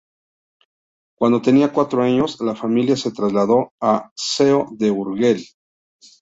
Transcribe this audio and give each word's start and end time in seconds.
Cuando 1.15 1.43
tenía 1.43 1.71
cuatro 1.71 2.01
años, 2.01 2.41
la 2.41 2.55
familia 2.55 2.97
se 2.97 3.11
trasladó 3.11 3.71
a 3.79 4.09
Seo 4.15 4.65
de 4.71 4.89
Urgel. 4.89 5.45